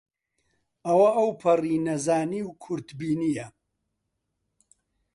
ئەوە 0.85 1.09
ئەوپەڕی 1.17 1.83
نەزانی 1.87 2.41
و 2.45 2.49
کورتبینییە 2.63 3.47